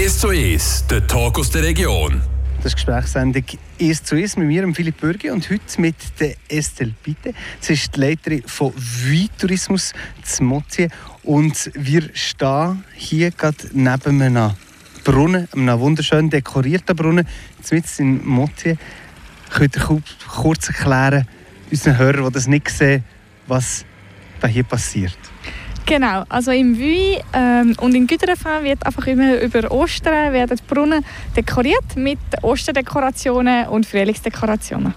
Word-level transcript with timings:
1 0.00 0.20
zu 0.20 0.28
1, 0.28 0.86
der 0.88 1.04
Talk 1.08 1.40
aus 1.40 1.50
der 1.50 1.64
Region. 1.64 2.22
Das 2.58 2.66
ist 2.66 2.74
Gesprächssendung 2.76 3.42
«Ist 3.78 4.06
zu 4.06 4.16
ist» 4.16 4.38
mit 4.38 4.46
mir, 4.46 4.72
Philipp 4.72 5.00
Bürgi, 5.00 5.28
und 5.28 5.50
heute 5.50 5.80
mit 5.80 5.96
der 6.20 6.36
Estelle 6.48 6.94
Bitte. 7.02 7.34
Sie 7.58 7.72
ist 7.72 7.96
die 7.96 8.00
Leiterin 8.02 8.44
von 8.46 8.72
Vui-Tourismus 8.76 9.92
zu 10.22 10.44
Motier. 10.44 10.88
Und 11.24 11.72
wir 11.74 12.10
stehen 12.14 12.84
hier 12.94 13.32
gerade 13.32 13.56
neben 13.72 14.22
einem 14.22 14.52
Brunnen, 15.02 15.48
einem 15.52 15.80
wunderschön 15.80 16.30
dekorierten 16.30 16.94
Brunnen, 16.94 17.26
mitten 17.68 17.88
in 17.98 18.24
Motier. 18.24 18.76
Könnt 19.50 19.76
ihr 19.76 20.02
kurz 20.28 20.68
erklären, 20.68 21.26
unseren 21.72 21.98
Hörern, 21.98 22.26
die 22.26 22.32
das 22.34 22.46
nicht 22.46 22.70
sehen, 22.70 23.02
was 23.48 23.84
hier 24.48 24.62
passiert? 24.62 25.18
Genau, 25.88 26.22
also 26.28 26.50
im 26.50 26.78
Vui 26.78 27.18
ähm, 27.32 27.74
und 27.80 27.94
in 27.94 28.06
Güterefin 28.06 28.62
wird 28.62 28.84
einfach 28.84 29.06
immer 29.06 29.40
über 29.40 29.70
Ostern 29.70 30.34
werden 30.34 30.58
Brunnen 30.68 31.02
dekoriert 31.34 31.96
mit 31.96 32.18
Osterdekorationen 32.42 33.68
und 33.68 33.86
Frühlingsdekorationen. 33.86 34.92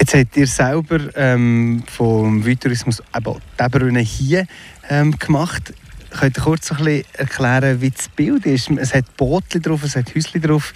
Jetzt 0.00 0.14
habt 0.16 0.36
ihr 0.36 0.48
selber 0.48 0.98
ähm, 1.14 1.84
vom 1.86 2.44
Vui-Tourismus 2.44 3.04
diesen 3.16 3.70
Brunnen 3.70 4.04
hier 4.04 4.46
ähm, 4.90 5.16
gemacht. 5.16 5.72
Könnt 6.10 6.36
ihr 6.36 6.42
kurz 6.42 6.72
ein 6.72 6.78
bisschen 6.78 7.04
erklären, 7.12 7.80
wie 7.80 7.90
das 7.90 8.08
Bild 8.08 8.44
ist? 8.46 8.68
Es 8.70 8.94
hat 8.94 9.16
Boote 9.16 9.60
drauf, 9.60 9.84
es 9.84 9.94
hat 9.94 10.12
Häuschen 10.12 10.42
drauf. 10.42 10.74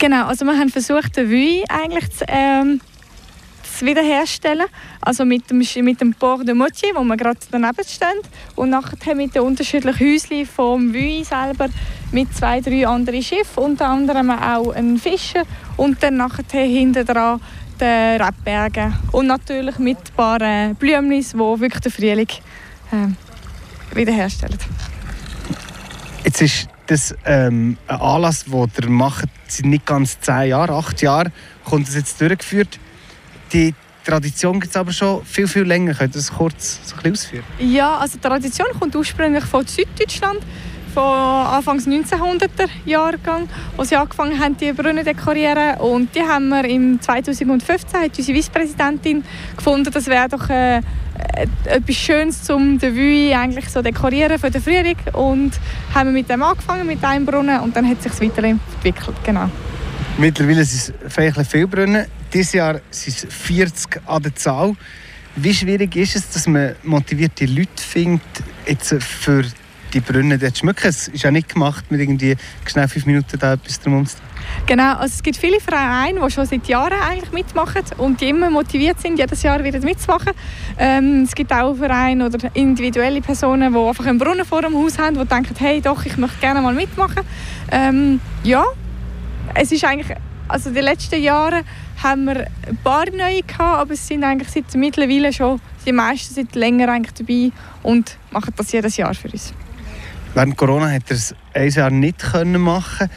Genau, 0.00 0.26
also 0.26 0.44
wir 0.44 0.58
haben 0.58 0.70
versucht, 0.70 1.16
den 1.16 1.30
Vui 1.30 1.62
eigentlich 1.68 2.10
zu, 2.10 2.24
ähm, 2.26 2.80
wiederherstellen. 3.84 4.66
Also 5.00 5.24
mit 5.24 5.50
dem, 5.50 5.58
mit 5.58 6.00
dem 6.00 6.14
Port 6.14 6.46
de 6.46 6.54
Motier, 6.54 6.94
wo 6.94 7.04
wir 7.04 7.16
gerade 7.16 7.40
daneben 7.50 7.84
stehen. 7.86 8.20
Und 8.56 8.70
nachher 8.70 9.14
mit 9.14 9.34
den 9.34 9.42
unterschiedlichen 9.42 9.98
Häuschen 9.98 10.46
vom 10.46 10.92
Vuy 10.92 11.24
selber 11.24 11.68
mit 12.12 12.34
zwei, 12.34 12.60
drei 12.60 12.86
anderen 12.86 13.22
Schiffen, 13.22 13.62
unter 13.62 13.88
anderem 13.88 14.30
auch 14.30 14.74
ein 14.74 14.98
Fischer 14.98 15.42
und 15.76 16.02
dann 16.02 16.16
nachher 16.16 16.62
hinten 16.62 17.04
dran 17.04 17.40
die 17.80 17.84
Rebberge. 17.84 18.92
Und 19.12 19.26
natürlich 19.26 19.78
mit 19.78 19.98
ein 19.98 20.14
paar 20.16 20.40
äh, 20.40 20.74
Blümchen, 20.74 21.10
die 21.10 21.60
wirklich 21.60 21.80
den 21.80 21.92
Frühling 21.92 22.28
äh, 22.92 23.96
wiederherstellen. 23.96 24.58
Jetzt 26.24 26.42
ist 26.42 26.68
das 26.86 27.14
ähm, 27.24 27.76
ein 27.86 28.00
Anlass, 28.00 28.44
den 28.44 28.68
ihr 28.82 28.90
macht, 28.90 29.28
seit 29.46 29.66
nicht 29.66 29.86
ganz 29.86 30.18
zehn 30.20 30.48
Jahren, 30.48 30.74
acht 30.74 31.00
Jahren, 31.02 31.32
kommt 31.64 31.86
das 31.86 31.94
jetzt 31.94 32.20
durchgeführt. 32.20 32.78
Die 33.52 33.74
Tradition 34.04 34.58
gibt 34.58 34.70
es 34.70 34.76
aber 34.76 34.92
schon 34.92 35.24
viel, 35.24 35.46
viel 35.46 35.64
länger. 35.64 35.94
Könnt 35.94 36.14
ihr 36.14 36.18
das 36.18 36.32
kurz 36.32 36.80
so 36.84 36.96
ein 37.02 37.12
ausführen? 37.12 37.44
Ja, 37.58 37.98
also 37.98 38.16
die 38.16 38.26
Tradition 38.26 38.68
kommt 38.78 38.96
ursprünglich 38.96 39.44
von 39.44 39.66
Süddeutschland, 39.66 40.40
von 40.94 41.04
Anfangs 41.04 41.86
1900er 41.86 42.68
Jahrgang, 42.86 43.48
wo 43.76 43.84
sie 43.84 43.96
angefangen 43.96 44.38
haben, 44.40 44.56
die 44.56 44.72
Brunnen 44.72 44.98
zu 44.98 45.04
dekorieren. 45.04 45.78
Und 45.80 46.14
die 46.14 46.22
haben 46.22 46.48
wir 46.48 46.64
im 46.64 47.00
2015, 47.00 48.00
hat 48.00 48.18
unsere 48.18 48.38
Vizepräsidentin 48.38 49.24
gefunden, 49.56 49.90
das 49.92 50.06
wäre 50.06 50.28
doch 50.28 50.48
äh, 50.48 50.80
etwas 51.66 51.96
Schönes 51.96 52.42
zum 52.44 52.78
den 52.78 52.96
Vui 52.96 53.34
eigentlich 53.34 53.68
so 53.68 53.82
dekorieren 53.82 54.38
für 54.38 54.50
den 54.50 54.62
Frühling. 54.62 54.96
Und 55.12 55.52
haben 55.94 56.08
wir 56.08 56.12
mit 56.12 56.30
dem 56.30 56.42
angefangen, 56.42 56.86
mit 56.86 57.04
einem 57.04 57.26
Brunnen, 57.26 57.60
und 57.60 57.76
dann 57.76 57.86
hat 57.86 57.98
es 58.04 58.16
sich 58.16 58.28
weiterentwickelt. 58.28 59.16
Genau. 59.24 59.50
Mittlerweile 60.16 60.64
sind 60.64 60.94
es 61.04 61.12
vielleicht 61.14 61.50
viele 61.50 61.66
Brunnen. 61.66 62.06
Dieses 62.32 62.52
Jahr 62.52 62.80
sind 62.90 63.16
es 63.16 63.26
40 63.34 64.00
an 64.06 64.22
der 64.22 64.34
Zahl. 64.34 64.74
Wie 65.36 65.54
schwierig 65.54 65.96
ist 65.96 66.16
es, 66.16 66.30
dass 66.30 66.46
man 66.46 66.74
motivierte 66.82 67.46
Leute 67.46 67.68
findet, 67.76 68.20
jetzt 68.66 68.94
für 69.02 69.44
die 69.94 70.00
Brunnen 70.00 70.38
zu 70.38 70.54
schmücken? 70.54 70.88
Es 70.88 71.08
ist 71.08 71.22
ja 71.22 71.30
nicht 71.30 71.48
gemacht, 71.48 71.90
mit 71.90 72.00
irgendwie 72.00 72.36
schnell 72.66 72.88
fünf 72.88 73.06
Minuten 73.06 73.38
da 73.38 73.54
etwas 73.54 73.80
drum 73.80 74.04
zu 74.04 74.16
Genau, 74.66 74.94
also 74.94 75.14
es 75.14 75.22
gibt 75.22 75.36
viele 75.36 75.60
Vereine, 75.60 76.20
die 76.24 76.30
schon 76.30 76.46
seit 76.46 76.66
Jahren 76.66 77.00
eigentlich 77.00 77.32
mitmachen 77.32 77.82
und 77.96 78.20
die 78.20 78.28
immer 78.28 78.50
motiviert 78.50 79.00
sind, 79.00 79.18
jedes 79.18 79.42
Jahr 79.42 79.62
wieder 79.64 79.80
mitzumachen. 79.80 80.32
Ähm, 80.78 81.22
es 81.24 81.34
gibt 81.34 81.52
auch 81.52 81.74
Vereine 81.74 82.26
oder 82.26 82.50
individuelle 82.54 83.20
Personen, 83.20 83.72
die 83.72 83.78
einfach 83.78 84.06
einen 84.06 84.18
Brunnen 84.18 84.44
vor 84.44 84.62
dem 84.62 84.74
Haus 84.74 84.98
haben, 84.98 85.18
die 85.18 85.24
denken, 85.24 85.54
hey 85.58 85.80
doch, 85.80 86.04
ich 86.04 86.16
möchte 86.16 86.38
gerne 86.40 86.60
mal 86.60 86.74
mitmachen. 86.74 87.22
Ähm, 87.70 88.20
ja, 88.42 88.64
es 89.54 89.72
ist 89.72 89.84
eigentlich, 89.84 90.16
also 90.48 90.70
die 90.70 90.80
letzten 90.80 91.22
Jahre 91.22 91.62
haben 92.02 92.24
wir 92.24 92.46
ein 92.66 92.76
paar 92.82 93.04
neue 93.10 93.42
gehabt, 93.42 93.80
aber 93.80 93.94
es 93.94 94.06
sind 94.06 94.24
eigentlich 94.24 94.48
seit 94.48 94.74
mittlerweile 94.74 95.32
schon 95.32 95.60
die 95.86 95.92
meisten 95.92 96.34
sind 96.34 96.54
länger 96.54 96.88
eigentlich 96.90 97.14
dabei 97.14 97.50
und 97.82 98.18
machen 98.30 98.52
das 98.56 98.72
jedes 98.72 98.96
Jahr 98.96 99.14
für 99.14 99.28
uns. 99.30 99.54
Während 100.34 100.56
Corona 100.56 100.90
hat 100.90 101.04
er 101.08 101.16
es 101.16 101.34
ein 101.54 101.70
Jahr 101.70 101.90
nicht 101.90 102.22
machen. 102.44 103.08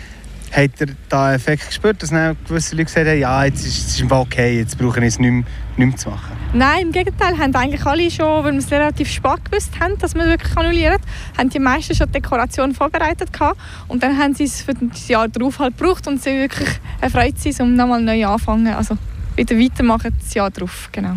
Hat 0.52 0.72
er 0.80 0.88
da 1.08 1.34
Effekt 1.34 1.68
gespürt, 1.68 2.04
dass 2.04 2.10
gewisse 2.10 2.76
Leute 2.76 2.86
gesagt 2.86 3.08
haben, 3.08 3.20
ja, 3.20 3.46
jetzt 3.46 3.66
ist 3.66 4.02
es 4.02 4.12
okay, 4.12 4.58
jetzt 4.60 4.78
brauchen 4.78 5.02
wir 5.02 5.08
es 5.08 5.18
nicht 5.18 5.32
mehr, 5.32 5.44
nicht 5.78 5.88
mehr 5.88 5.96
zu 5.96 6.10
machen? 6.10 6.36
Nein, 6.54 6.88
im 6.88 6.92
Gegenteil, 6.92 7.38
haben 7.38 7.56
eigentlich 7.56 7.86
alle 7.86 8.12
schon, 8.12 8.44
weil 8.44 8.52
wir 8.52 8.60
es 8.60 8.70
relativ 8.70 9.10
spät 9.10 9.46
gewusst 9.46 9.80
haben, 9.80 9.98
dass 10.00 10.14
wir 10.14 10.26
wirklich 10.26 10.58
annullieren, 10.58 11.00
haben 11.38 11.50
die 11.50 11.60
meisten 11.60 11.96
schon 11.96 12.08
die 12.08 12.20
Dekoration 12.20 12.74
vorbereitet 12.74 13.32
gehabt. 13.32 13.58
und 13.88 14.04
dann 14.04 14.18
haben 14.18 14.36
sie 14.36 14.44
es 14.44 14.62
für 14.62 14.74
das 14.74 15.08
Jahr 15.08 15.30
darauf 15.30 15.60
halt 15.60 15.78
gebraucht 15.78 16.08
und 16.08 16.22
sie 16.22 16.32
wirklich 16.32 16.70
erfreut 17.00 17.40
sind, 17.40 17.62
um 17.62 17.76
nochmal 17.76 18.02
neu 18.02 18.26
anfangen, 18.26 18.74
also 18.74 18.98
wieder 19.38 19.58
weitermachen 19.58 20.14
das 20.22 20.34
Jahr 20.34 20.52
darauf, 20.52 20.90
genau. 20.92 21.16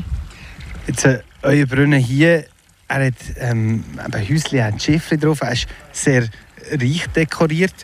Jetzt, 0.86 1.04
äh, 1.04 1.18
euer 1.42 1.66
Brunnen 1.66 1.98
hier, 1.98 2.44
er 2.86 3.06
hat 3.06 3.14
ähm, 3.38 3.82
ein 3.98 4.12
Häuschen, 4.12 4.60
ein 4.60 4.78
Schiff 4.78 5.08
drauf, 5.18 5.40
er 5.40 5.52
ist 5.52 5.66
sehr 5.92 6.28
reich 6.70 7.06
dekoriert. 7.14 7.74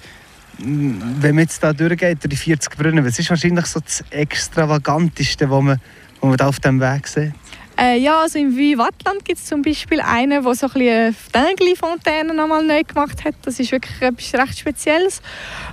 Wenn 0.63 1.35
man 1.35 1.45
jetzt 1.45 1.63
da 1.63 1.73
durchgeht, 1.73 2.23
durch 2.23 2.31
die 2.31 2.37
40 2.37 2.77
Brunnen, 2.77 3.05
was 3.05 3.19
ist 3.19 3.31
wahrscheinlich 3.31 3.67
so 3.67 3.81
das 3.81 4.05
Extravaganteste, 4.11 5.51
was 5.51 5.63
man 5.63 5.81
die 6.23 6.27
man 6.27 6.41
auf 6.41 6.61
diesem 6.61 6.81
Weg 6.81 7.07
sieht? 7.07 7.33
Äh, 7.81 7.99
ja, 7.99 8.21
also 8.21 8.39
im 8.39 8.55
Wattland 8.77 9.25
gibt 9.25 9.39
es 9.39 9.47
zum 9.47 9.63
Beispiel 9.63 10.03
einen, 10.03 10.45
der 10.45 10.55
so 10.55 10.67
ein 10.67 10.83
eine 10.83 11.15
Dängli-Fontäne 11.35 12.35
nochmal 12.35 12.63
neu 12.63 12.83
gemacht 12.83 13.25
hat. 13.25 13.35
Das 13.43 13.59
ist 13.59 13.73
wirklich 13.73 14.03
etwas 14.03 14.35
recht 14.35 14.59
Spezielles. 14.59 15.23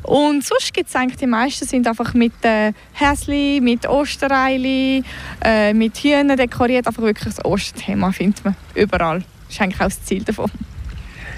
Und 0.03 0.45
sonst 0.45 0.73
gibt 0.73 0.87
es 0.87 0.95
eigentlich, 0.95 1.17
die 1.17 1.27
meisten 1.27 1.67
sind 1.67 1.85
einfach 1.85 2.13
mit 2.13 2.31
äh, 2.43 2.71
Häsli, 2.93 3.59
mit 3.61 3.89
Osterreili, 3.89 5.03
äh, 5.43 5.73
mit 5.73 5.97
Hühnern 5.97 6.37
dekoriert. 6.37 6.87
Einfach 6.87 7.03
wirklich 7.03 7.35
das 7.35 7.43
Osterthema 7.43 8.13
findet 8.13 8.45
man 8.45 8.55
überall. 8.73 9.19
Das 9.47 9.55
ist 9.55 9.61
eigentlich 9.61 9.81
auch 9.81 9.85
das 9.85 10.01
Ziel 10.05 10.23
davon. 10.23 10.49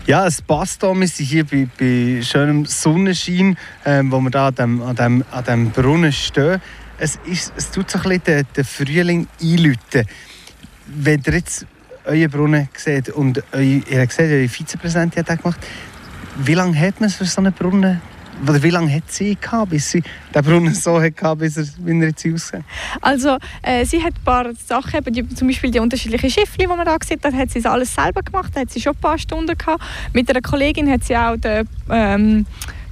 Ja, 0.09 0.25
es 0.25 0.42
passt 0.42 0.81
da. 0.81 0.92
Wir 1.00 1.08
sind 1.08 1.28
hier 1.28 1.44
bei, 1.44 1.68
bei 1.78 2.24
schönem 2.24 2.66
Sonnenschein, 2.66 3.56
äh, 3.84 4.02
wo 4.06 4.20
wir 4.20 4.31
da 4.31 4.47
an 4.47 4.56
dem, 4.56 4.81
an 4.81 4.96
dem, 4.96 5.24
an 5.30 5.44
dem 5.44 5.70
Brunnen 5.70 6.12
stehen 6.12 6.59
es, 6.97 7.20
ist, 7.25 7.53
es 7.56 7.70
tut 7.70 7.92
so 7.92 8.00
ein 8.00 8.20
den, 8.24 8.44
den 8.58 8.64
Frühling 8.64 9.28
einläuten. 9.40 10.08
Wenn 10.88 11.22
ihr 11.28 11.34
jetzt 11.34 11.68
euren 12.06 12.28
Brunnen 12.31 12.70
seht 12.75 13.09
und 13.09 13.44
eu, 13.53 13.59
ihr 13.59 14.08
gesehen, 14.08 14.31
eure 14.31 14.50
Vizepräsidentin 14.50 15.24
hat 15.28 15.44
gemacht, 15.44 15.59
wie 16.38 16.56
lange 16.56 16.76
hat 16.80 17.00
man 17.00 17.12
für 17.12 17.26
so 17.26 17.40
einen 17.41 17.53
Brunnen 17.53 18.02
oder 18.48 18.62
wie 18.64 18.70
lange 18.70 18.94
hat 18.94 19.12
sie 19.12 19.36
gehabt, 19.36 19.72
bis 19.72 19.92
sie 19.92 20.04
den 20.34 20.44
Brunnen 20.44 20.74
so 20.74 21.02
hatte, 21.02 21.36
bis 21.36 21.58
er, 21.58 21.66
wie 21.80 22.00
er 22.00 22.08
jetzt 22.08 22.26
aussieht? 22.26 22.64
Also, 23.02 23.38
äh, 23.62 23.86
sie 23.86 24.04
hat 24.04 24.14
ein 24.14 24.24
paar 24.24 24.54
Sachen, 24.54 25.04
die, 25.06 25.28
zum 25.30 25.48
Beispiel 25.48 25.72
die 25.72 25.80
unterschiedlichen 25.80 26.30
Schiffe, 26.30 26.58
die 26.58 26.68
man 26.68 26.84
da 26.86 26.98
sieht, 27.04 27.24
da 27.24 27.32
hat 27.32 27.52
sie 27.52 27.66
alles 27.66 27.94
selber 27.94 28.22
gemacht, 28.22 28.52
da 28.56 28.62
hat 28.62 28.72
sie 28.72 28.82
schon 28.82 28.94
ein 28.94 29.02
paar 29.02 29.18
Stunden 29.18 29.58
gehabt. 29.58 29.84
Mit 30.14 30.30
einer 30.30 30.42
Kollegin 30.42 30.90
hat 30.90 31.04
sie 31.04 31.18
auch 31.18 31.38
den, 31.38 31.68
ähm, 31.90 32.46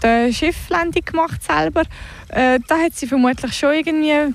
die 0.04 0.34
Schifflandung 0.34 1.04
gemacht 1.04 1.44
selber. 1.44 1.84
Äh, 2.30 2.60
da 2.68 2.78
hat 2.78 2.94
sie 2.94 3.08
vermutlich 3.08 3.54
schon 3.54 3.74
irgendwie 3.74 4.34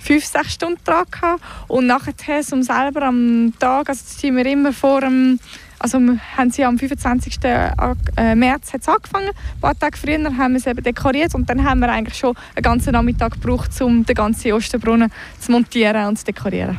fünf, 0.00 0.24
sechs 0.24 0.54
Stunden 0.54 0.78
dran 0.84 1.04
gehabt. 1.10 1.42
Und 1.68 1.86
nachher 1.86 2.14
um 2.52 2.62
selber 2.62 3.02
am 3.02 3.52
Tag, 3.58 3.88
also 3.88 4.02
sind 4.06 4.36
wir 4.36 4.46
immer 4.46 4.72
vor 4.72 5.00
dem, 5.00 5.38
also 5.78 5.98
haben 6.36 6.50
sie 6.50 6.64
am 6.64 6.78
25. 6.78 7.38
Äh, 7.44 8.34
März 8.34 8.72
hat's 8.72 8.88
angefangen. 8.88 9.28
Ein 9.28 9.60
paar 9.60 9.78
Tage 9.78 9.96
früher 9.96 10.36
haben 10.36 10.52
wir 10.52 10.58
es 10.58 10.66
eben 10.66 10.82
dekoriert 10.82 11.34
und 11.34 11.48
dann 11.48 11.64
haben 11.64 11.80
wir 11.80 11.90
eigentlich 11.90 12.18
schon 12.18 12.34
einen 12.54 12.62
ganzen 12.62 12.92
Nachmittag 12.92 13.34
gebraucht, 13.34 13.70
um 13.80 14.04
den 14.04 14.14
ganzen 14.14 14.52
Osterbrunnen 14.52 15.10
zu 15.40 15.52
montieren 15.52 16.06
und 16.06 16.18
zu 16.18 16.24
dekorieren. 16.24 16.78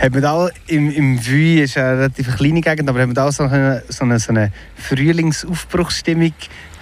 Hat 0.00 0.12
man 0.12 0.22
da 0.22 0.48
im, 0.66 0.90
im 0.90 1.18
Vui, 1.18 1.62
ist 1.62 1.78
eine 1.78 1.98
relativ 1.98 2.36
kleine 2.36 2.60
Gegend, 2.60 2.88
aber 2.88 3.00
hat 3.00 3.06
man 3.06 3.14
da 3.14 3.32
so 3.32 3.44
eine, 3.44 3.82
so 3.88 4.04
eine, 4.04 4.18
so 4.18 4.30
eine 4.30 4.52
Frühlingsaufbruchsstimmung 4.76 6.34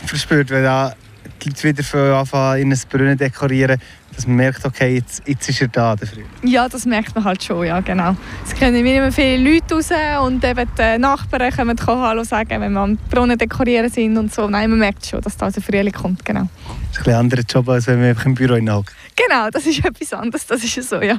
verspürt, 0.04 0.50
wenn 0.50 0.64
da 0.64 0.94
die 1.42 1.48
Leute 1.48 1.78
wieder 1.78 2.16
anfangen, 2.16 2.62
in 2.62 2.72
ein 2.72 2.80
Brunnen 2.90 3.16
dekorieren, 3.16 3.80
dass 4.14 4.26
man 4.26 4.36
merkt, 4.36 4.64
okay, 4.64 4.94
jetzt, 4.94 5.22
jetzt 5.26 5.48
ist 5.48 5.60
er 5.60 5.68
da, 5.68 5.96
der 5.96 6.06
Frühling. 6.06 6.26
Ja, 6.42 6.68
das 6.68 6.86
merkt 6.86 7.14
man 7.14 7.24
halt 7.24 7.42
schon, 7.42 7.66
ja, 7.66 7.80
genau. 7.80 8.16
Es 8.44 8.58
kommen 8.58 8.74
immer 8.74 9.10
viele 9.10 9.52
Leute 9.52 9.74
raus 9.74 9.90
und 10.24 10.44
eben 10.44 10.68
die 10.78 10.98
Nachbarn 10.98 11.52
kommen 11.52 11.76
Hallo 11.86 12.22
sagen, 12.22 12.60
wenn 12.60 12.72
wir 12.72 12.80
am 12.80 12.96
Brunnen 13.10 13.36
dekorieren 13.36 13.90
sind 13.90 14.16
und 14.16 14.32
so. 14.32 14.48
Nein, 14.48 14.70
man 14.70 14.78
merkt 14.78 15.06
schon, 15.06 15.20
dass 15.20 15.36
da 15.36 15.50
der 15.50 15.62
Frühling 15.62 15.92
kommt, 15.92 16.24
genau. 16.24 16.48
Das 16.90 17.00
ist 17.00 17.08
ein 17.08 17.14
anderer 17.14 17.42
Job, 17.42 17.68
als 17.68 17.86
wenn 17.86 18.00
man 18.00 18.16
im 18.24 18.34
Büro 18.34 18.54
hockt. 18.54 18.94
Genau, 19.16 19.50
das 19.50 19.66
ist 19.66 19.84
etwas 19.84 20.12
anderes, 20.12 20.46
das 20.46 20.62
ist 20.62 20.88
so, 20.88 21.02
ja. 21.02 21.18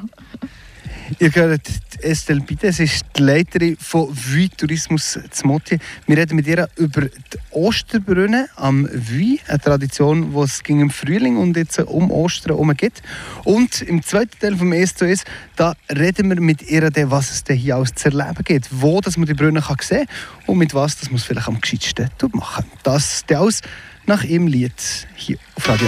Ihr 1.19 1.33
hört 1.35 1.67
Estelle 2.01 2.41
Bitte, 2.41 2.71
sie 2.71 2.85
ist 2.85 3.05
die 3.15 3.21
Leiterin 3.21 3.77
von 3.79 4.09
Vuy 4.09 4.49
Tourismus 4.49 5.19
zu 5.29 5.47
Motti. 5.47 5.77
Wir 6.07 6.17
reden 6.17 6.35
mit 6.35 6.47
ihr 6.47 6.67
über 6.77 7.01
die 7.01 7.37
Osterbrunnen 7.51 8.47
am 8.55 8.89
Vuy, 8.91 9.39
eine 9.47 9.59
Tradition, 9.59 10.33
die 10.33 10.39
es 10.39 10.61
im 10.67 10.89
Frühling 10.89 11.37
und 11.37 11.55
jetzt 11.57 11.79
um 11.79 12.09
Ostern 12.09 12.53
herum 12.53 12.75
geht. 12.75 13.03
Und 13.43 13.83
im 13.83 14.01
zweiten 14.01 14.39
Teil 14.39 14.57
vom 14.57 14.71
S2S, 14.71 15.25
da 15.55 15.75
reden 15.95 16.29
wir 16.29 16.41
mit 16.41 16.63
ihr, 16.63 16.89
was 17.11 17.29
es 17.29 17.43
hier 17.55 17.75
alles 17.75 17.93
zu 17.93 18.09
erleben 18.09 18.43
gibt, 18.43 18.69
wo 18.71 18.99
dass 18.99 19.15
man 19.17 19.27
die 19.27 19.35
Brunnen 19.35 19.61
kann 19.61 19.77
sehen 19.81 20.07
kann 20.07 20.47
und 20.47 20.57
mit 20.57 20.73
was 20.73 20.97
das 20.97 21.09
man 21.09 21.17
es 21.17 21.23
vielleicht 21.23 21.47
am 21.47 21.61
gescheitsten 21.61 22.09
machen. 22.33 22.65
Das 22.81 23.23
alles 23.29 23.61
nach 24.07 24.23
ihrem 24.23 24.47
Lied 24.47 24.73
hier 25.15 25.37
auf 25.55 25.69
Radio 25.69 25.87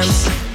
dance. 0.00 0.49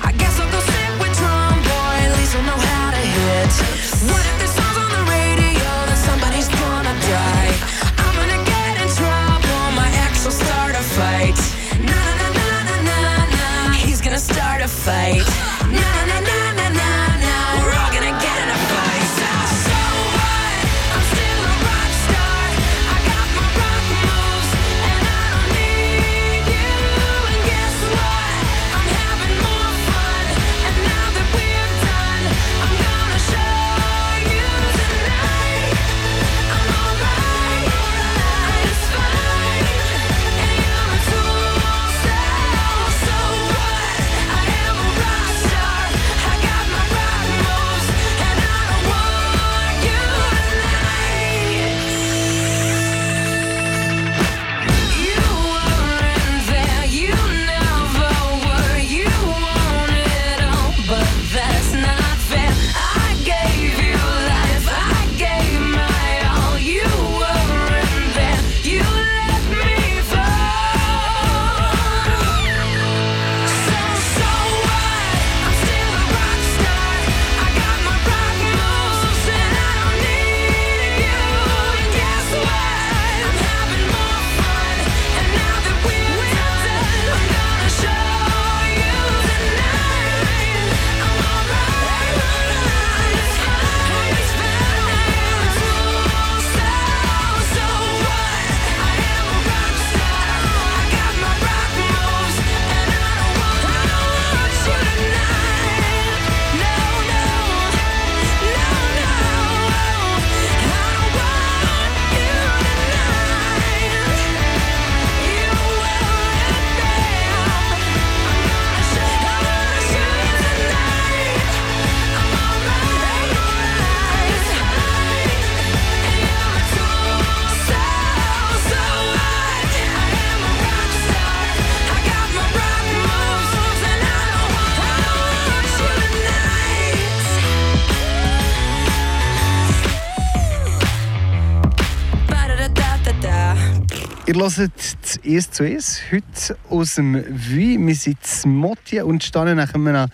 Ihr 144.35 144.41
hört 144.41 144.71
das 145.01 145.17
«Es 145.23 145.49
zu 145.49 145.63
Es» 145.63 146.01
heute 146.11 146.57
aus 146.69 146.95
dem 146.95 147.15
Vuy. 147.15 147.77
Wir 147.79 147.95
sind 147.95 148.17
in 148.43 148.55
Motti 148.57 148.99
und 148.99 149.23
stehen 149.23 149.55
nach 149.55 149.73
einem 149.73 150.09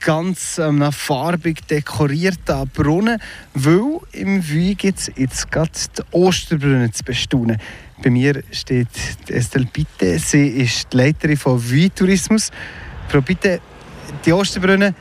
ganz 0.00 0.56
ähm, 0.56 0.90
farbig 0.90 1.66
dekorierten 1.66 2.70
Brunnen, 2.72 3.20
weil 3.52 3.98
im 4.12 4.42
Vuy 4.42 4.74
gibt 4.74 5.00
es 5.00 5.12
jetzt 5.14 5.52
gerade 5.52 5.72
die 5.94 6.02
Osterbrunnen 6.12 6.90
zu 6.90 7.04
bestaunen. 7.04 7.58
Bei 8.02 8.08
mir 8.08 8.42
steht 8.50 8.88
Estelle 9.28 9.66
Bitte, 9.70 10.18
sie 10.18 10.46
ist 10.46 10.90
die 10.94 10.96
Leiterin 10.96 11.36
von 11.36 11.62
Vuy 11.62 11.90
Tourismus. 11.90 12.50
Frau 13.08 13.20
Bitte, 13.20 13.60
die 14.24 14.32
Osterbrunnen 14.32 14.94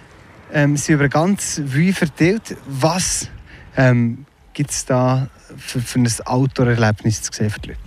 ähm, 0.51 0.75
sind 0.75 0.95
über 0.95 1.07
ganz 1.07 1.61
Vuy 1.63 1.93
verteilt. 1.93 2.57
Was 2.67 3.29
ähm, 3.77 4.25
gibt 4.51 4.71
es 4.71 4.83
da 4.83 5.29
für, 5.55 5.79
für 5.79 5.99
ein 5.99 6.09
Outdoor-Erlebnis 6.25 7.21
zu 7.21 7.31
sehen 7.31 7.49
für 7.49 7.61
die 7.61 7.69
Leute? 7.69 7.79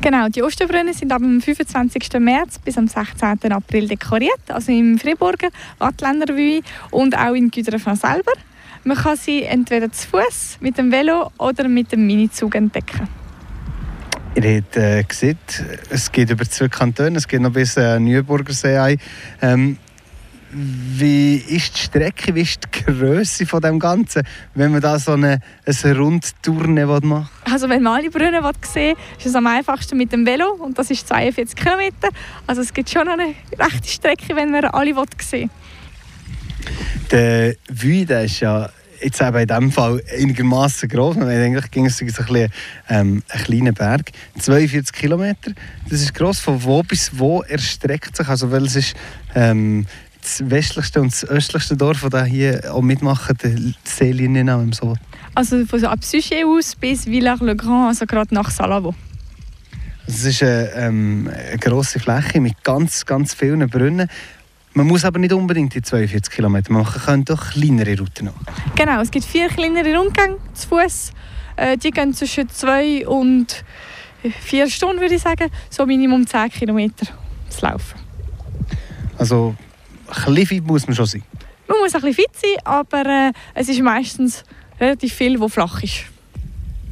Genau, 0.00 0.28
die 0.28 0.42
Osterbrunnen 0.42 0.92
sind 0.92 1.10
ab 1.10 1.20
dem 1.20 1.40
25. 1.40 2.20
März 2.20 2.58
bis 2.58 2.76
am 2.78 2.86
16. 2.86 3.52
April 3.52 3.88
dekoriert, 3.88 4.40
also 4.48 4.70
im 4.70 4.98
Friburger, 4.98 5.48
Wattländer 5.78 6.26
und 6.90 7.16
auch 7.16 7.34
in 7.34 7.50
Güterfen 7.50 7.96
selber. 7.96 8.32
Man 8.84 8.96
kann 8.96 9.16
sie 9.16 9.42
entweder 9.42 9.90
zu 9.90 10.06
Fuß, 10.08 10.58
mit 10.60 10.78
dem 10.78 10.92
Velo 10.92 11.32
oder 11.38 11.66
mit 11.66 11.90
dem 11.90 12.06
Minizug 12.06 12.54
entdecken. 12.54 13.08
Ihr 14.36 14.58
habt 14.58 14.76
äh, 14.76 15.02
gesehen, 15.02 15.38
es 15.88 16.12
geht 16.12 16.30
über 16.30 16.44
zwei 16.44 16.68
Kantone, 16.68 17.16
es 17.16 17.26
geht 17.26 17.40
noch 17.40 17.52
bis 17.52 17.76
äh, 17.78 17.98
Neuburger 17.98 18.52
See 18.52 18.76
ein. 18.76 18.98
Ähm, 19.40 19.78
wie 20.58 21.36
ist 21.36 21.76
die 21.76 21.80
Strecke, 21.80 22.34
wie 22.34 22.40
ist 22.40 22.60
die 22.64 22.82
Größe 22.82 23.44
von 23.44 23.60
dem 23.60 23.78
Ganzen, 23.78 24.22
wenn 24.54 24.72
man 24.72 24.80
da 24.80 24.98
so 24.98 25.12
eine, 25.12 25.40
eine 25.66 25.98
Rundtourne 25.98 26.86
machen 26.86 27.10
will? 27.10 27.52
Also 27.52 27.68
wenn 27.68 27.82
man 27.82 28.00
alle 28.00 28.10
Brunnen 28.10 28.42
sehen 28.62 28.96
will, 28.96 29.04
ist 29.18 29.26
es 29.26 29.34
am 29.34 29.46
einfachsten 29.46 29.98
mit 29.98 30.12
dem 30.12 30.24
Velo 30.24 30.52
und 30.52 30.78
das 30.78 30.90
ist 30.90 31.06
42 31.08 31.56
Kilometer. 31.56 32.08
Also 32.46 32.62
es 32.62 32.72
gibt 32.72 32.88
schon 32.88 33.06
eine 33.06 33.34
rechte 33.58 33.88
Strecke, 33.88 34.34
wenn 34.34 34.50
man 34.50 34.64
alle 34.64 34.94
sehen 35.20 35.50
will. 37.10 37.54
Der 37.68 38.06
der 38.06 38.24
ist 38.24 38.40
ja 38.40 38.70
jetzt 39.00 39.20
eben 39.20 39.36
in 39.36 39.46
diesem 39.46 39.72
Fall 39.72 40.02
einigermaßen 40.18 40.88
groß. 40.88 41.18
Eigentlich 41.18 41.70
ging 41.70 41.86
es 41.86 42.00
um 42.00 42.08
ein, 42.08 42.48
ähm, 42.88 43.22
ein 43.28 43.42
kleiner 43.44 43.72
Berg. 43.72 44.12
42 44.38 44.92
Kilometer. 44.92 45.52
Das 45.88 46.00
ist 46.00 46.14
gross. 46.14 46.40
Von 46.40 46.62
wo 46.62 46.82
bis 46.82 47.10
wo 47.12 47.42
erstreckt 47.42 48.16
sich? 48.16 48.28
Also, 48.28 48.50
weil 48.50 48.64
es 48.64 48.76
ist 48.76 48.94
ähm, 49.34 49.86
das 50.26 50.50
westlichste 50.50 51.00
und 51.00 51.12
das 51.12 51.24
östlichste 51.28 51.76
Dorf, 51.76 52.06
das 52.10 52.26
hier 52.26 52.74
auch 52.74 52.82
mitmachen, 52.82 53.36
die 53.42 53.74
Seelinie 53.84 54.42
im 54.42 54.72
so. 54.72 54.94
Also 55.34 55.64
von 55.66 55.78
so 55.78 55.86
ab 55.86 56.02
Suchet 56.02 56.44
aus 56.44 56.74
bis 56.74 57.06
Villars-le-Grand, 57.06 57.88
also 57.88 58.06
gerade 58.06 58.34
nach 58.34 58.50
Salavo. 58.50 58.94
Es 60.06 60.24
ist 60.24 60.42
eine, 60.42 60.70
ähm, 60.74 61.30
eine 61.32 61.58
grosse 61.58 62.00
Fläche 62.00 62.40
mit 62.40 62.62
ganz, 62.64 63.04
ganz 63.06 63.34
vielen 63.34 63.68
Brunnen. 63.68 64.08
Man 64.74 64.86
muss 64.86 65.04
aber 65.04 65.18
nicht 65.18 65.32
unbedingt 65.32 65.74
die 65.74 65.82
42 65.82 66.34
Kilometer 66.34 66.72
machen, 66.72 66.92
man 66.94 67.04
kann 67.04 67.24
doch 67.24 67.52
kleinere 67.52 67.98
Routen 67.98 68.26
noch. 68.26 68.34
Genau, 68.74 69.00
es 69.00 69.10
gibt 69.10 69.24
vier 69.24 69.48
kleinere 69.48 69.96
Rundgänge 69.96 70.36
zu 70.54 70.68
Fuß. 70.68 71.12
Äh, 71.56 71.76
die 71.78 71.90
gehen 71.90 72.12
zwischen 72.14 72.48
zwei 72.50 73.06
und 73.06 73.64
vier 74.40 74.68
Stunden, 74.68 75.00
würde 75.00 75.14
ich 75.14 75.22
sagen. 75.22 75.50
So 75.70 75.86
Minimum 75.86 76.26
10 76.26 76.50
Kilometer 76.50 77.06
zu 77.48 77.66
laufen. 77.66 77.98
Also, 79.18 79.54
bisschen 80.06 80.46
fit 80.46 80.66
muss 80.66 80.86
man 80.86 80.96
schon 80.96 81.06
sein? 81.06 81.22
Man 81.68 81.78
muss 81.78 81.94
ein 81.94 82.00
bisschen 82.00 82.14
fit 82.14 82.30
sein, 82.34 82.64
aber 82.64 83.06
äh, 83.06 83.32
es 83.54 83.68
ist 83.68 83.80
meistens 83.80 84.44
relativ 84.80 85.12
viel, 85.12 85.40
was 85.40 85.52
flach 85.52 85.82
ist. 85.82 86.04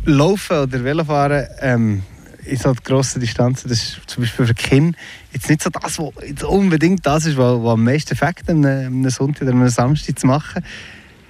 Laufen 0.04 0.58
oder 0.58 0.84
Velofahren 0.84 1.46
ähm, 1.60 2.02
in 2.44 2.56
so 2.56 2.74
grossen 2.82 3.20
Distanzen, 3.20 3.68
das 3.68 3.82
ist 3.82 4.00
zum 4.06 4.22
Beispiel 4.22 4.46
für 4.46 4.54
Kinder 4.54 4.98
jetzt 5.32 5.48
nicht 5.48 5.62
so 5.62 5.70
das, 5.70 5.98
was 5.98 6.42
unbedingt 6.44 7.06
das 7.06 7.26
ist, 7.26 7.36
was, 7.36 7.64
am 7.64 7.84
meisten 7.84 8.12
Effekt 8.12 8.48
am 8.50 8.64
einem 8.64 9.08
Sonntag 9.10 9.42
oder 9.42 9.52
einem 9.52 9.68
Samstag 9.68 10.18
zu 10.18 10.26
machen. 10.26 10.64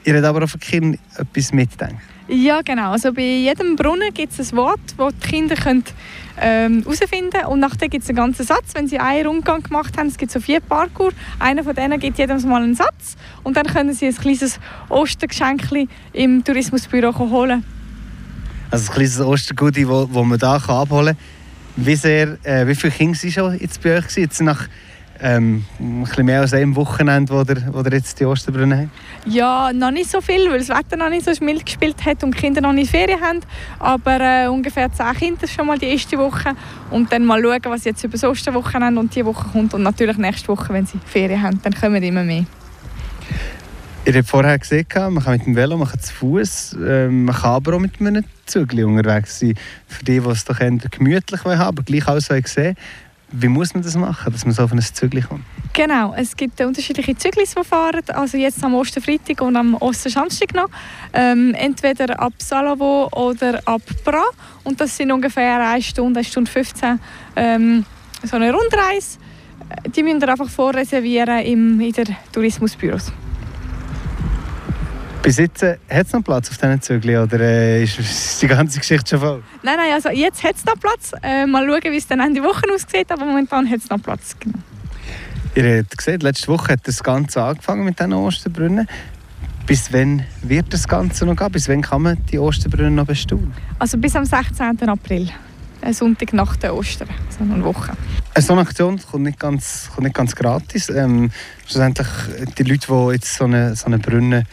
Ihr 0.04 0.14
habt 0.14 0.24
aber 0.24 0.44
auch 0.44 0.48
für 0.48 0.58
Kinder 0.58 0.98
etwas 1.16 1.52
mitdenken. 1.52 2.00
Ja, 2.26 2.62
genau. 2.62 2.92
Also 2.92 3.12
bei 3.12 3.22
jedem 3.22 3.76
Brunnen 3.76 4.12
gibt 4.14 4.38
es 4.38 4.52
ein 4.52 4.56
Wort, 4.56 4.80
das 4.96 5.12
die 5.22 5.28
Kinder 5.28 5.56
können, 5.56 5.84
ähm, 6.40 6.82
herausfinden 6.82 7.30
können. 7.30 7.46
Und 7.46 7.60
nachher 7.60 7.88
gibt 7.88 8.02
es 8.02 8.08
einen 8.08 8.16
ganzen 8.16 8.46
Satz. 8.46 8.72
Wenn 8.74 8.88
sie 8.88 8.98
einen 8.98 9.26
Rundgang 9.26 9.62
gemacht 9.62 9.98
haben, 9.98 10.06
es 10.06 10.16
gibt 10.16 10.32
so 10.32 10.40
vier 10.40 10.60
Parcours, 10.60 11.12
einer 11.38 11.62
von 11.62 11.74
denen 11.74 12.00
gibt 12.00 12.18
jedes 12.18 12.44
Mal 12.44 12.62
einen 12.62 12.74
Satz. 12.74 13.16
Und 13.42 13.58
dann 13.58 13.66
können 13.66 13.92
sie 13.92 14.06
ein 14.06 14.14
kleines 14.16 14.58
Ostergeschenk 14.88 15.62
im 16.14 16.42
Tourismusbüro 16.42 17.18
holen. 17.18 17.62
Also 18.70 18.90
ein 18.90 18.94
kleines 18.94 19.20
Ostergoodie, 19.20 19.84
das 19.84 20.08
man 20.08 20.38
hier 20.38 20.68
abholen 20.68 21.16
kann. 21.16 21.24
Wie, 21.76 21.96
sehr, 21.96 22.38
äh, 22.44 22.66
wie 22.66 22.74
viele 22.74 22.92
Kinder 22.92 23.18
sind 23.18 23.32
schon 23.32 23.58
jetzt 23.58 23.82
bei 23.82 23.98
euch? 23.98 24.16
Jetzt 24.16 24.40
nach 24.40 24.68
ähm, 25.20 25.64
ein 25.78 26.04
bisschen 26.04 26.26
mehr 26.26 26.40
als 26.40 26.52
einem 26.52 26.76
Wochenende, 26.76 27.32
wo 27.32 27.40
ihr, 27.40 27.72
wo 27.72 27.80
ihr 27.80 27.92
jetzt 27.92 28.18
die 28.20 28.24
Osterbrunnen 28.24 28.78
habt? 28.78 29.32
Ja, 29.32 29.72
noch 29.72 29.90
nicht 29.90 30.10
so 30.10 30.20
viel, 30.20 30.50
weil 30.50 30.58
das 30.58 30.68
Wetter 30.68 30.96
noch 30.96 31.08
nicht 31.08 31.24
so 31.24 31.44
mild 31.44 31.64
gespielt 31.64 32.04
hat 32.04 32.22
und 32.24 32.34
die 32.34 32.40
Kinder 32.40 32.60
noch 32.60 32.72
nicht 32.72 32.90
Ferien 32.90 33.20
haben. 33.20 33.40
Aber 33.78 34.20
äh, 34.20 34.48
ungefähr 34.48 34.92
10 34.92 35.14
Kinder 35.14 35.46
schon 35.46 35.66
mal 35.66 35.78
die 35.78 35.86
erste 35.86 36.18
Woche. 36.18 36.54
Und 36.90 37.12
dann 37.12 37.24
mal 37.24 37.42
schauen, 37.42 37.60
was 37.64 37.84
jetzt 37.84 38.02
über 38.04 38.12
das 38.12 38.24
Osterwochenende 38.24 39.00
und 39.00 39.14
die 39.14 39.24
Woche 39.24 39.48
kommt. 39.50 39.74
Und 39.74 39.82
natürlich 39.82 40.16
nächste 40.16 40.48
Woche, 40.48 40.72
wenn 40.72 40.86
sie 40.86 40.98
Ferien 41.06 41.42
haben, 41.42 41.60
dann 41.62 41.74
kommen 41.74 42.02
immer 42.02 42.24
mehr. 42.24 42.44
Ihr 44.06 44.14
habt 44.16 44.28
vorher 44.28 44.58
gesehen, 44.58 44.86
man 44.94 45.24
kann 45.24 45.32
mit 45.32 45.46
dem 45.46 45.56
Velo, 45.56 45.78
man 45.78 45.88
kann 45.88 45.98
zu 45.98 46.12
Fuß, 46.12 46.74
äh, 46.74 47.08
man 47.08 47.34
kann 47.34 47.52
aber 47.52 47.76
auch 47.76 47.80
mit 47.80 47.98
einem 48.00 48.22
Zügel 48.44 48.84
unterwegs 48.84 49.40
sein. 49.40 49.54
Für 49.88 50.04
die, 50.04 50.20
die 50.20 50.28
es 50.28 50.44
doch 50.44 50.60
eher 50.60 50.72
gemütlich 50.72 51.42
haben, 51.42 51.58
aber 51.58 51.82
gleich 51.82 52.04
so 52.04 52.34
gesehen. 52.34 52.76
Wie 53.36 53.48
muss 53.48 53.74
man 53.74 53.82
das 53.82 53.96
machen, 53.96 54.32
dass 54.32 54.44
man 54.44 54.54
so 54.54 54.62
auf 54.62 54.72
ein 54.72 54.80
Zügel 54.80 55.22
kommt? 55.22 55.42
Genau, 55.72 56.14
es 56.14 56.36
gibt 56.36 56.60
unterschiedliche 56.60 57.16
Zügel, 57.16 57.42
die 57.44 57.64
fahren. 57.64 58.02
Also 58.12 58.38
jetzt 58.38 58.62
am 58.62 58.74
Osterfreitag 58.74 59.40
und 59.40 59.56
am 59.56 59.74
Ostersamstag 59.74 60.54
noch. 60.54 60.68
Ähm, 61.12 61.52
entweder 61.54 62.20
ab 62.20 62.34
Salavo 62.38 63.08
oder 63.08 63.60
ab 63.64 63.82
Bra. 64.04 64.22
Und 64.62 64.80
das 64.80 64.96
sind 64.96 65.10
ungefähr 65.10 65.68
eine 65.68 65.82
Stunde, 65.82 66.20
eine 66.20 66.24
Stunde 66.24 66.48
15 66.48 67.00
ähm, 67.34 67.84
so 68.22 68.36
eine 68.36 68.52
Rundreise. 68.52 69.18
Die 69.96 70.04
müsst 70.04 70.22
ihr 70.22 70.28
einfach 70.28 70.48
vorreservieren 70.48 71.40
in 71.40 71.78
den 71.78 72.16
Tourismusbüros. 72.32 73.12
Bis 75.24 75.38
jetzt 75.38 75.62
äh, 75.62 75.78
hat 75.88 76.06
es 76.06 76.12
noch 76.12 76.22
Platz 76.22 76.50
auf 76.50 76.58
diesen 76.58 76.82
Zügeln 76.82 77.22
oder 77.22 77.40
äh, 77.40 77.82
ist, 77.82 77.98
ist, 77.98 78.42
die 78.42 78.46
ganze 78.46 78.78
Geschichte 78.78 79.08
schon 79.08 79.20
voll? 79.20 79.42
Nein, 79.62 79.76
nein, 79.78 79.94
also 79.94 80.10
jetzt 80.10 80.44
hat 80.44 80.54
es 80.54 80.66
noch 80.66 80.78
Platz. 80.78 81.12
Äh, 81.22 81.46
mal 81.46 81.66
schauen, 81.66 81.92
wie 81.92 81.96
es 81.96 82.06
dann 82.06 82.20
Ende 82.20 82.42
Woche 82.42 82.64
aussieht, 82.74 83.10
aber 83.10 83.24
momentan 83.24 83.66
hat 83.70 83.78
es 83.78 83.88
noch 83.88 84.02
Platz. 84.02 84.36
Genau. 84.38 84.58
Ihr 85.54 85.78
habt 85.78 85.96
gesehen, 85.96 86.20
letzte 86.20 86.48
Woche 86.48 86.74
hat 86.74 86.80
das 86.86 87.02
Ganze 87.02 87.42
angefangen 87.42 87.86
mit 87.86 87.98
diesen 87.98 88.12
Osterbrunnen. 88.12 88.86
Bis 89.66 89.90
wann 89.94 90.26
wird 90.42 90.70
das 90.74 90.86
Ganze 90.86 91.24
noch 91.24 91.36
gehen? 91.36 91.52
Bis 91.52 91.70
wann 91.70 91.80
kann 91.80 92.02
man 92.02 92.18
die 92.30 92.38
Osterbrunnen 92.38 92.94
noch 92.94 93.06
bestaunen? 93.06 93.54
Also 93.78 93.96
bis 93.96 94.14
am 94.14 94.26
16. 94.26 94.86
April. 94.86 95.30
Ein 95.80 95.94
Sonntag 95.94 96.34
nach 96.34 96.54
der 96.56 96.76
Ostern, 96.76 97.08
so 97.30 97.44
eine 97.44 97.64
Woche. 97.64 97.92
So 98.36 98.52
eine 98.52 98.60
Aktion 98.60 99.00
kommt 99.10 99.24
nicht 99.24 99.40
ganz, 99.40 99.88
kommt 99.88 100.04
nicht 100.04 100.16
ganz 100.16 100.36
gratis. 100.36 100.90
Ähm, 100.90 101.30
schlussendlich 101.66 102.08
die 102.58 102.62
Leute, 102.62 102.86
die 102.88 103.12
jetzt 103.14 103.34
so 103.34 103.44
eine, 103.44 103.74
so 103.74 103.86
eine 103.86 103.98
Brunnen 103.98 104.46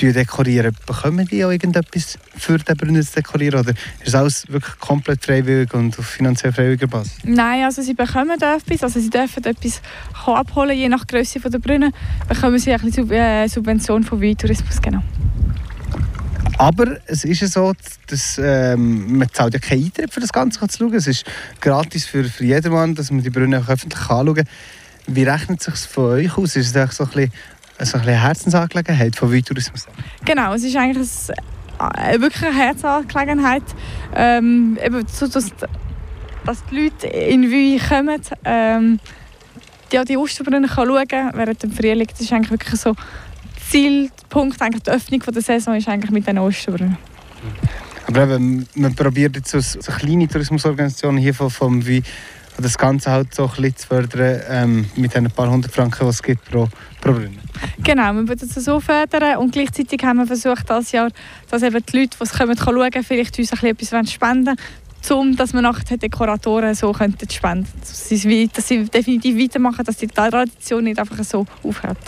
dekorieren, 0.00 0.76
bekommen 0.86 1.26
die 1.26 1.44
auch 1.44 1.50
irgendetwas 1.50 2.18
für 2.36 2.58
den 2.58 2.76
Brunnen 2.76 3.02
zu 3.02 3.14
dekorieren? 3.14 3.60
Oder 3.60 3.70
ist 3.70 4.06
das 4.06 4.14
alles 4.14 4.50
wirklich 4.50 4.78
komplett 4.78 5.24
freiwillig 5.24 5.72
und 5.74 5.98
auf 5.98 6.06
finanziell 6.06 6.52
freiwilliger 6.52 6.86
Basis? 6.86 7.18
Nein, 7.24 7.64
also 7.64 7.82
sie 7.82 7.94
bekommen 7.94 8.30
etwas. 8.40 8.82
Also 8.82 9.00
sie 9.00 9.10
dürfen 9.10 9.44
etwas 9.44 9.80
abholen, 10.26 10.76
je 10.76 10.88
nach 10.88 11.06
Größe 11.06 11.40
der 11.40 11.58
Brunnen. 11.58 11.92
Bekommen 12.28 12.58
sie 12.58 12.72
eine 12.72 13.44
äh, 13.44 13.48
Subvention 13.48 14.02
vom 14.02 14.20
Weintourismus, 14.20 14.80
genau. 14.80 15.02
Aber 16.58 16.98
es 17.06 17.24
ist 17.24 17.40
ja 17.40 17.48
so, 17.48 17.72
dass 18.06 18.40
ähm, 18.42 19.18
man 19.18 19.28
zahlt 19.32 19.54
ja 19.54 19.60
keinen 19.60 19.84
Eintritt 19.84 20.12
für 20.12 20.20
das 20.20 20.32
Ganze 20.32 20.66
zu 20.68 20.78
schauen. 20.78 20.94
Es 20.94 21.06
ist 21.06 21.24
gratis 21.60 22.04
für, 22.04 22.24
für 22.24 22.44
jedermann, 22.44 22.94
dass 22.94 23.10
man 23.10 23.22
die 23.22 23.30
Brunnen 23.30 23.62
auch 23.62 23.68
öffentlich 23.68 24.00
anschauen 24.08 24.36
kann. 24.36 24.48
Wie 25.06 25.24
rechnet 25.24 25.60
es 25.60 25.66
sich 25.66 25.90
von 25.90 26.12
euch 26.12 26.38
aus? 26.38 26.56
Ist 26.56 26.74
es 26.74 26.96
so 26.96 27.04
ein 27.04 27.10
bisschen 27.10 27.32
also 27.78 27.98
eine 27.98 28.20
Herzensangelegenheit 28.20 29.16
von 29.16 29.30
Wildtourismus? 29.30 29.86
Genau, 30.24 30.54
es 30.54 30.64
ist 30.64 30.76
eigentlich 30.76 31.08
ein, 31.78 32.14
äh, 32.14 32.20
wirklich 32.20 32.44
eine 32.44 32.56
Herzensangelegenheit. 32.56 33.62
Ähm, 34.14 34.78
eben 34.84 35.06
so, 35.08 35.26
dass, 35.26 35.50
dass 36.44 36.64
die 36.70 36.84
Leute 36.84 37.06
in 37.06 37.50
Wui 37.50 37.80
kommen, 37.88 38.20
ähm, 38.44 39.00
ja, 39.92 40.04
die 40.04 40.16
Osterbrunnen 40.16 40.68
schauen 40.68 41.08
kann 41.08 41.32
während 41.34 41.62
dem 41.62 41.72
Frühling. 41.72 42.06
Das 42.06 42.20
ist 42.20 42.32
eigentlich 42.32 42.50
wirklich 42.50 42.80
so 42.80 42.94
Zielpunkt, 43.70 44.60
eigentlich 44.60 44.82
die 44.82 44.90
Öffnung 44.90 45.20
der 45.20 45.42
Saison 45.42 45.74
ist 45.74 45.88
eigentlich 45.88 46.10
mit 46.10 46.26
den 46.26 46.38
Osterbrunnen. 46.38 46.96
Aber 48.06 48.24
eben, 48.24 48.66
man 48.74 48.94
probiert 48.94 49.36
jetzt 49.36 49.50
so, 49.50 49.60
so 49.60 49.92
kleine 49.92 50.28
Tourismusorganisationen 50.28 51.20
hier 51.20 51.34
vom, 51.34 51.50
vom 51.50 51.86
wie 51.86 52.02
das 52.58 52.78
Ganze 52.78 53.10
halt 53.10 53.34
so 53.34 53.44
ein 53.44 53.50
bisschen 53.50 53.76
zu 53.76 53.86
fördern 53.86 54.40
ähm, 54.48 54.86
mit 54.96 55.14
den 55.14 55.30
paar 55.30 55.50
hundert 55.50 55.72
Franken, 55.72 56.04
die 56.04 56.10
es 56.10 56.22
gibt 56.22 56.44
pro, 56.50 56.68
pro 57.00 57.12
Brunnen. 57.12 57.38
Genau, 57.82 58.12
wir 58.12 58.28
wollen 58.28 58.38
es 58.40 58.54
so 58.54 58.80
fördern 58.80 59.38
und 59.38 59.52
gleichzeitig 59.52 60.02
haben 60.04 60.18
wir 60.18 60.26
versucht, 60.26 60.68
dieses 60.68 60.92
Jahr, 60.92 61.10
dass 61.50 61.62
eben 61.62 61.84
die 61.84 61.98
Leute, 61.98 62.16
die 62.18 62.24
es 62.24 62.32
kommen, 62.32 62.56
schauen 62.56 62.90
können, 62.90 63.04
vielleicht 63.04 63.38
uns 63.38 63.52
ein 63.52 63.74
bisschen 63.74 63.98
etwas 63.98 64.12
spenden 64.12 64.56
um 65.10 65.36
dass 65.36 65.52
wir 65.52 65.60
nachher 65.60 65.84
die 65.84 65.98
Dekoratoren 65.98 66.74
so 66.74 66.90
könnten 66.92 67.28
spenden 67.28 67.68
sie, 67.82 68.48
dass 68.48 68.68
sie 68.68 68.84
definitiv 68.84 69.36
weitermachen, 69.36 69.84
dass 69.84 69.98
die 69.98 70.06
Tradition 70.06 70.84
nicht 70.84 70.98
einfach 70.98 71.22
so 71.22 71.46
aufhört. 71.62 71.98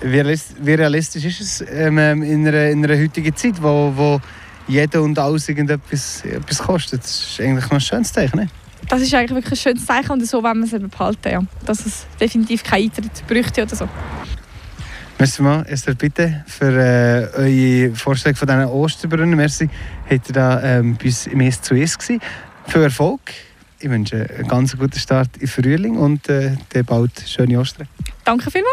Wie 0.00 0.74
realistisch 0.74 1.24
ist 1.24 1.40
es 1.40 1.64
ähm, 1.70 2.22
in, 2.22 2.46
einer, 2.46 2.70
in 2.70 2.84
einer 2.84 2.98
heutigen 2.98 3.36
Zeit, 3.36 3.62
wo, 3.62 3.92
wo 3.94 4.20
jeder 4.66 5.02
und 5.02 5.18
alles 5.18 5.48
irgendetwas 5.48 6.24
etwas 6.24 6.58
kostet? 6.58 7.02
Das 7.02 7.20
ist 7.20 7.40
eigentlich 7.40 7.64
noch 7.64 7.72
ein 7.72 7.80
schönes 7.80 8.12
Zeichen, 8.12 8.40
nicht? 8.40 8.52
Das 8.88 9.02
ist 9.02 9.14
eigentlich 9.14 9.34
wirklich 9.34 9.52
ein 9.52 9.62
schönes 9.62 9.86
Zeichen 9.86 10.10
und 10.10 10.26
so 10.26 10.42
wollen 10.42 10.58
wir 10.58 10.72
es 10.72 10.90
behalten, 10.90 11.28
ja. 11.28 11.42
dass 11.64 11.86
es 11.86 12.06
definitiv 12.20 12.62
keinen 12.62 12.84
Eintritt 12.84 13.26
bräuchte 13.26 13.62
oder 13.62 13.76
so. 13.76 13.88
Merci 15.18 15.42
mal, 15.42 15.64
Esther, 15.68 15.94
bitte, 15.94 16.44
für 16.46 16.72
äh, 16.72 17.28
eure 17.36 17.94
Vorschläge 17.94 18.36
von 18.36 18.48
diesen 18.48 18.64
Osterbrunnen. 18.64 19.36
Merci, 19.36 19.70
habt 20.10 20.28
ihr 20.28 20.34
da 20.34 20.62
ähm, 20.62 20.96
bei 20.96 21.06
uns 21.06 21.26
im 21.28 21.38
S2S 21.38 21.98
gewesen. 21.98 22.20
Viel 22.66 22.82
Erfolg. 22.82 23.20
Ich 23.78 23.88
wünsche 23.88 24.28
einen 24.28 24.48
ganz 24.48 24.76
guten 24.76 24.98
Start 24.98 25.30
im 25.38 25.46
Frühling 25.46 25.96
und 25.96 26.28
äh, 26.28 26.56
bald 26.86 27.12
schöne 27.26 27.60
Ostern. 27.60 27.86
Danke 28.24 28.50
vielmals. 28.50 28.62